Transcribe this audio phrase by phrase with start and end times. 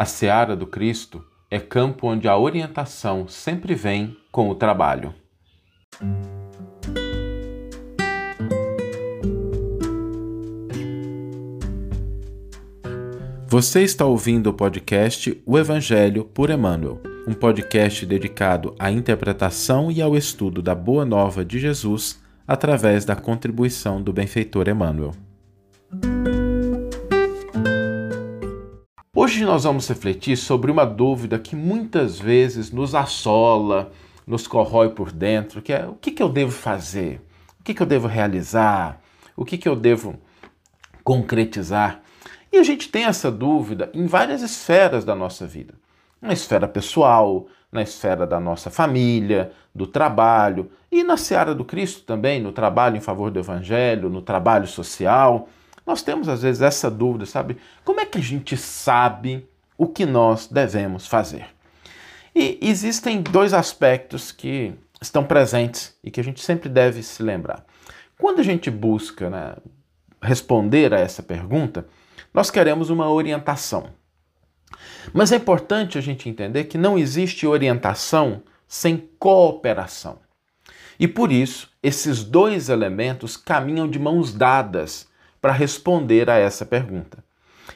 [0.00, 5.12] A seara do Cristo é campo onde a orientação sempre vem com o trabalho.
[13.48, 20.00] Você está ouvindo o podcast O Evangelho por Emmanuel, um podcast dedicado à interpretação e
[20.00, 25.10] ao estudo da Boa Nova de Jesus através da contribuição do benfeitor Emmanuel.
[29.20, 33.90] Hoje nós vamos refletir sobre uma dúvida que muitas vezes nos assola,
[34.24, 37.20] nos corrói por dentro, que é o que, que eu devo fazer?
[37.58, 39.00] O que, que eu devo realizar?
[39.36, 40.14] O que, que eu devo
[41.02, 42.00] concretizar?
[42.52, 45.74] E a gente tem essa dúvida em várias esferas da nossa vida.
[46.22, 52.04] Na esfera pessoal, na esfera da nossa família, do trabalho e na seara do Cristo
[52.04, 55.48] também, no trabalho em favor do Evangelho, no trabalho social.
[55.88, 57.56] Nós temos às vezes essa dúvida, sabe?
[57.82, 61.46] Como é que a gente sabe o que nós devemos fazer?
[62.34, 67.64] E existem dois aspectos que estão presentes e que a gente sempre deve se lembrar.
[68.18, 69.56] Quando a gente busca né,
[70.20, 71.86] responder a essa pergunta,
[72.34, 73.88] nós queremos uma orientação.
[75.14, 80.18] Mas é importante a gente entender que não existe orientação sem cooperação.
[81.00, 85.08] E por isso, esses dois elementos caminham de mãos dadas
[85.40, 87.24] para responder a essa pergunta.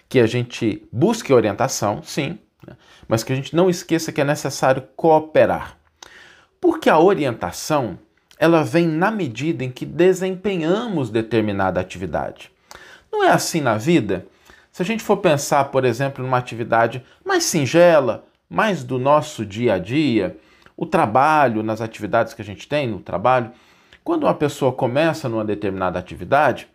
[0.08, 2.76] Que a gente busque orientação, sim, né?
[3.08, 5.78] mas que a gente não esqueça que é necessário cooperar.
[6.60, 7.98] Porque a orientação,
[8.38, 12.50] ela vem na medida em que desempenhamos determinada atividade.
[13.10, 14.26] Não é assim na vida?
[14.70, 19.74] Se a gente for pensar, por exemplo, numa atividade mais singela, mais do nosso dia
[19.74, 20.38] a dia,
[20.76, 23.52] o trabalho, nas atividades que a gente tem no trabalho,
[24.02, 26.68] quando uma pessoa começa numa determinada atividade,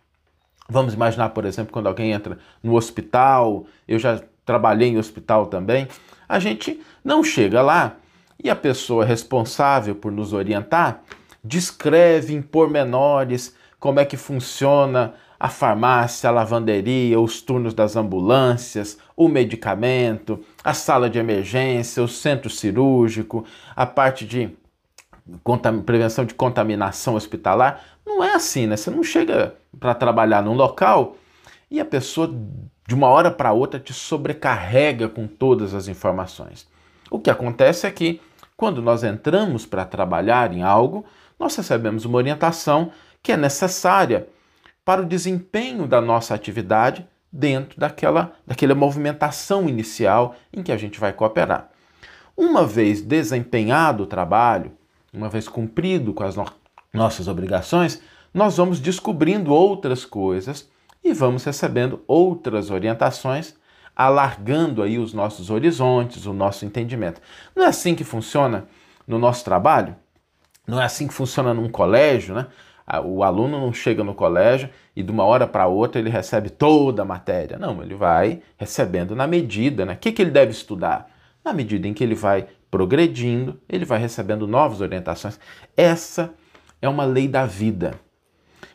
[0.70, 5.88] Vamos imaginar, por exemplo, quando alguém entra no hospital, eu já trabalhei em hospital também,
[6.28, 7.96] a gente não chega lá
[8.42, 11.02] e a pessoa responsável por nos orientar
[11.42, 18.98] descreve em pormenores como é que funciona a farmácia, a lavanderia, os turnos das ambulâncias,
[19.16, 23.44] o medicamento, a sala de emergência, o centro cirúrgico,
[23.74, 24.50] a parte de
[25.86, 27.82] prevenção de contaminação hospitalar.
[28.08, 28.74] Não é assim, né?
[28.74, 31.18] Você não chega para trabalhar num local
[31.70, 32.34] e a pessoa
[32.86, 36.66] de uma hora para outra te sobrecarrega com todas as informações.
[37.10, 38.18] O que acontece é que
[38.56, 41.04] quando nós entramos para trabalhar em algo,
[41.38, 42.90] nós recebemos uma orientação
[43.22, 44.26] que é necessária
[44.86, 50.98] para o desempenho da nossa atividade dentro daquela, daquela movimentação inicial em que a gente
[50.98, 51.68] vai cooperar.
[52.34, 54.72] Uma vez desempenhado o trabalho,
[55.12, 56.36] uma vez cumprido com as
[56.92, 58.00] nossas obrigações,
[58.32, 60.68] nós vamos descobrindo outras coisas
[61.02, 63.54] e vamos recebendo outras orientações,
[63.96, 67.20] alargando aí os nossos horizontes, o nosso entendimento.
[67.54, 68.66] Não é assim que funciona
[69.06, 69.96] no nosso trabalho?
[70.66, 72.46] Não é assim que funciona num colégio, né?
[73.04, 77.02] O aluno não chega no colégio e de uma hora para outra ele recebe toda
[77.02, 77.58] a matéria.
[77.58, 79.94] Não, ele vai recebendo na medida, né?
[79.94, 81.10] O que, que ele deve estudar?
[81.44, 85.38] Na medida em que ele vai progredindo, ele vai recebendo novas orientações.
[85.76, 86.47] Essa é
[86.86, 87.98] uma lei da vida.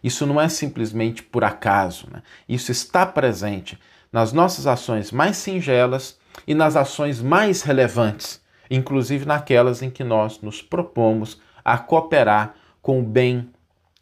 [0.04, 2.24] Isso não é simplesmente por acaso, né?
[2.50, 3.80] isso está presente
[4.12, 10.42] nas nossas ações mais singelas e nas ações mais relevantes, inclusive naquelas em que nós
[10.42, 13.50] nos propomos a cooperar com o bem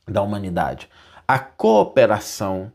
[0.08, 0.90] da humanidade.
[1.28, 2.72] A cooperação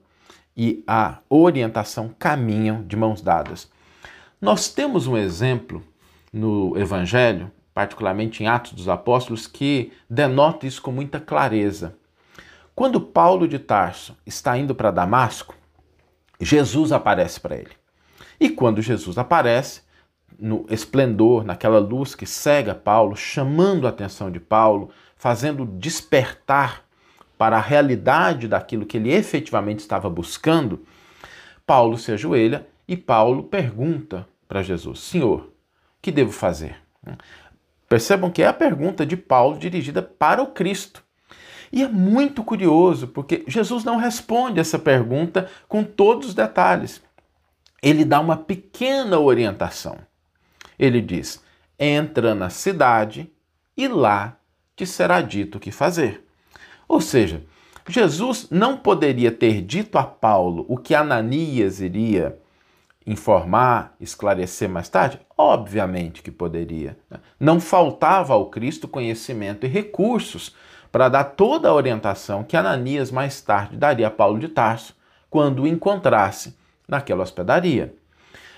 [0.57, 3.71] e a orientação caminham de mãos dadas.
[4.41, 5.83] Nós temos um exemplo
[6.33, 11.95] no Evangelho, particularmente em Atos dos Apóstolos, que denota isso com muita clareza.
[12.75, 15.55] Quando Paulo de Tarso está indo para Damasco,
[16.41, 17.73] Jesus aparece para ele.
[18.41, 19.83] E quando Jesus aparece,
[20.39, 26.83] no esplendor, naquela luz que cega Paulo, chamando a atenção de Paulo, fazendo despertar
[27.37, 30.83] para a realidade daquilo que ele efetivamente estava buscando,
[31.67, 35.53] Paulo se ajoelha e Paulo pergunta para Jesus: Senhor,
[36.01, 36.87] que devo fazer?
[37.89, 41.05] Percebam que é a pergunta de Paulo dirigida para o Cristo.
[41.73, 47.03] E é muito curioso, porque Jesus não responde essa pergunta com todos os detalhes.
[47.83, 49.99] Ele dá uma pequena orientação.
[50.79, 51.43] Ele diz:
[51.79, 53.31] entra na cidade
[53.77, 54.37] e lá
[54.75, 56.25] te será dito o que fazer.
[56.89, 57.43] Ou seja,
[57.89, 62.39] Jesus não poderia ter dito a Paulo o que Ananias iria
[63.07, 65.21] informar, esclarecer mais tarde?
[65.39, 66.99] Obviamente que poderia.
[67.09, 67.19] Né?
[67.39, 70.55] Não faltava ao Cristo conhecimento e recursos
[70.91, 74.95] para dar toda a orientação que Ananias mais tarde daria a Paulo de Tarso
[75.31, 76.57] quando o encontrasse
[76.89, 77.95] naquela hospedaria.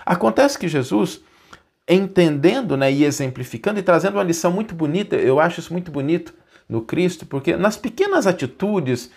[0.06, 1.20] Acontece que Jesus,
[1.86, 6.32] entendendo né, e exemplificando e trazendo uma lição muito bonita, eu acho isso muito bonito
[6.68, 9.10] no Cristo, porque nas pequenas atitudes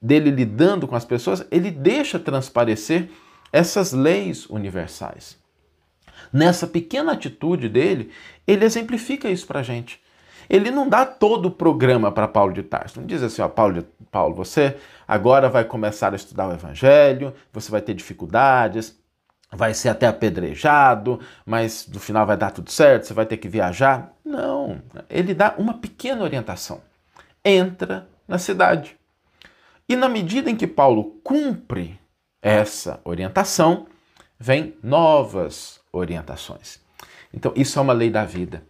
[0.00, 3.10] dele lidando com as pessoas, ele deixa transparecer
[3.52, 5.38] essas leis universais.
[6.32, 8.10] Nessa pequena atitude dele,
[8.46, 10.00] ele exemplifica isso para a gente.
[10.48, 13.00] Ele não dá todo o programa para Paulo de Tarso.
[13.00, 14.76] Não diz assim, ó, Paulo, Paulo, você
[15.06, 18.98] agora vai começar a estudar o Evangelho, você vai ter dificuldades,
[19.50, 23.48] vai ser até apedrejado, mas no final vai dar tudo certo, você vai ter que
[23.48, 24.12] viajar.
[24.24, 26.80] Não, ele dá uma pequena orientação.
[27.44, 28.96] Entra na cidade.
[29.88, 31.98] E na medida em que Paulo cumpre
[32.42, 33.86] essa orientação,
[34.38, 36.80] vem novas orientações.
[37.32, 38.64] Então, isso é uma lei da vida.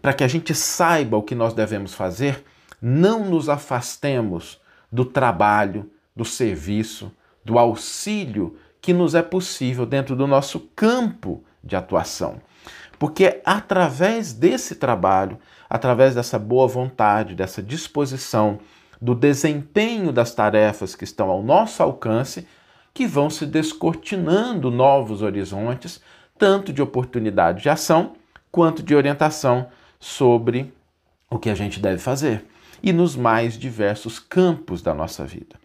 [0.00, 2.44] Para que a gente saiba o que nós devemos fazer,
[2.80, 4.60] não nos afastemos
[4.92, 7.10] do trabalho, do serviço,
[7.44, 12.40] do auxílio que nos é possível dentro do nosso campo de atuação.
[12.98, 15.38] Porque através desse trabalho,
[15.68, 18.60] através dessa boa vontade, dessa disposição,
[19.00, 22.46] do desempenho das tarefas que estão ao nosso alcance,
[22.96, 26.00] que vão se descortinando novos horizontes,
[26.38, 28.14] tanto de oportunidade de ação
[28.50, 29.68] quanto de orientação
[30.00, 30.72] sobre
[31.28, 32.46] o que a gente deve fazer
[32.82, 35.56] e nos mais diversos campos da nossa vida.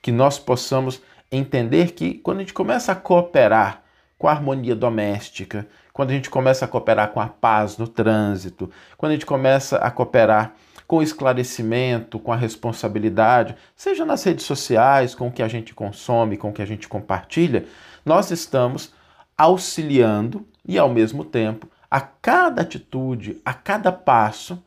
[0.00, 1.02] Que nós possamos
[1.32, 3.82] entender que quando a gente começa a cooperar
[4.16, 8.70] com a harmonia doméstica, quando a gente começa a cooperar com a paz no trânsito,
[8.96, 10.54] quando a gente começa a cooperar
[10.86, 16.36] com esclarecimento, com a responsabilidade, seja nas redes sociais, com o que a gente consome,
[16.36, 17.66] com o que a gente compartilha,
[18.04, 18.92] nós estamos
[19.36, 24.62] auxiliando e, ao mesmo tempo, a cada atitude, a cada passo,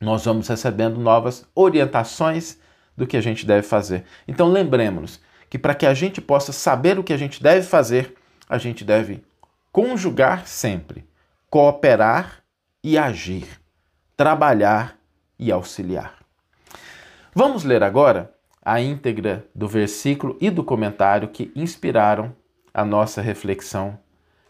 [0.00, 2.58] nós vamos recebendo novas orientações
[2.96, 4.04] do que a gente deve fazer.
[4.26, 5.20] Então, lembremos
[5.50, 8.14] que para que a gente possa saber o que a gente deve fazer,
[8.48, 9.24] a gente deve
[9.72, 11.04] conjugar sempre,
[11.50, 12.42] cooperar
[12.82, 13.46] e agir,
[14.16, 14.97] trabalhar
[15.38, 16.16] e auxiliar.
[17.34, 22.34] Vamos ler agora a íntegra do versículo e do comentário que inspiraram
[22.74, 23.98] a nossa reflexão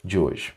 [0.03, 0.55] de hoje.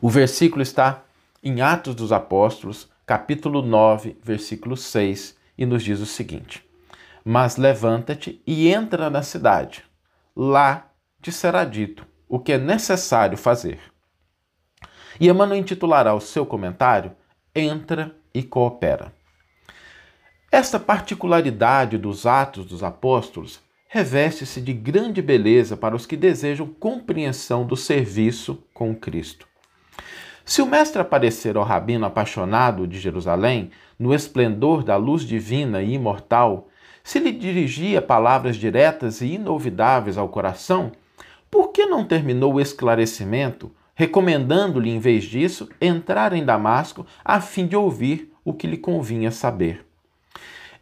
[0.00, 1.02] O versículo está
[1.42, 6.64] em Atos dos Apóstolos, capítulo 9, versículo 6, e nos diz o seguinte:
[7.24, 9.84] Mas levanta-te e entra na cidade.
[10.36, 10.90] Lá
[11.20, 13.80] te será dito o que é necessário fazer.
[15.20, 17.14] E Emmanuel intitulará o seu comentário
[17.54, 19.12] Entra e Coopera.
[20.54, 23.58] Esta particularidade dos Atos dos Apóstolos
[23.88, 29.48] reveste-se de grande beleza para os que desejam compreensão do serviço com Cristo.
[30.44, 35.94] Se o Mestre aparecer ao rabino apaixonado de Jerusalém, no esplendor da luz divina e
[35.94, 36.68] imortal,
[37.02, 40.92] se lhe dirigia palavras diretas e inolvidáveis ao coração,
[41.50, 47.66] por que não terminou o esclarecimento, recomendando-lhe, em vez disso, entrar em Damasco a fim
[47.66, 49.86] de ouvir o que lhe convinha saber?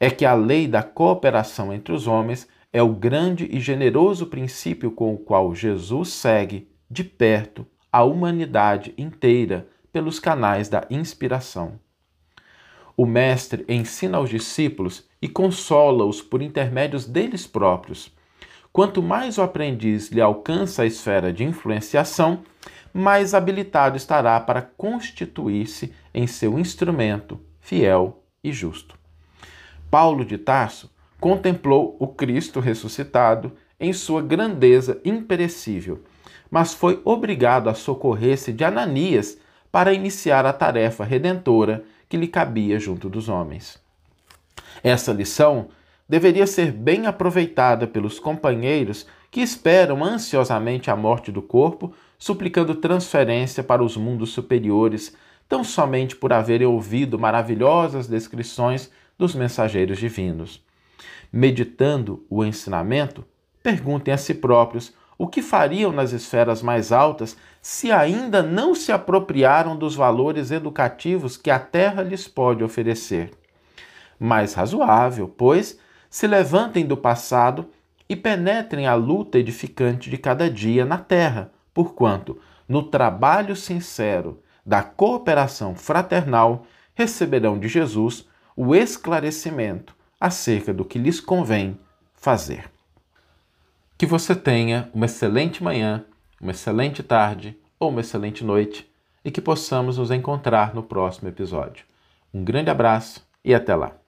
[0.01, 4.91] É que a lei da cooperação entre os homens é o grande e generoso princípio
[4.91, 11.79] com o qual Jesus segue de perto a humanidade inteira pelos canais da inspiração.
[12.97, 18.11] O Mestre ensina aos discípulos e consola-os por intermédios deles próprios.
[18.73, 22.43] Quanto mais o aprendiz lhe alcança a esfera de influenciação,
[22.93, 29.00] mais habilitado estará para constituir-se em seu instrumento fiel e justo.
[29.91, 36.03] Paulo de Tarso contemplou o Cristo ressuscitado em sua grandeza imperecível,
[36.51, 39.39] mas foi obrigado a socorrer-se de Ananias
[39.73, 43.81] para iniciar a tarefa redentora que lhe cabia junto dos homens.
[44.83, 45.69] Essa lição
[46.09, 53.63] deveria ser bem aproveitada pelos companheiros que esperam ansiosamente a morte do corpo, suplicando transferência
[53.63, 55.17] para os mundos superiores,
[55.49, 60.65] tão somente por haverem ouvido maravilhosas descrições dos mensageiros divinos.
[61.31, 63.23] Meditando o ensinamento,
[63.63, 68.91] perguntem a si próprios o que fariam nas esferas mais altas se ainda não se
[68.91, 73.31] apropriaram dos valores educativos que a Terra lhes pode oferecer.
[74.19, 77.69] Mais razoável, pois, se levantem do passado
[78.09, 84.83] e penetrem a luta edificante de cada dia na Terra, porquanto, no trabalho sincero da
[84.83, 88.30] cooperação fraternal, receberão de Jesus
[88.63, 91.81] o esclarecimento acerca do que lhes convém
[92.13, 92.71] fazer.
[93.97, 96.05] Que você tenha uma excelente manhã,
[96.39, 98.87] uma excelente tarde ou uma excelente noite
[99.25, 101.87] e que possamos nos encontrar no próximo episódio.
[102.35, 104.00] Um grande abraço e até lá!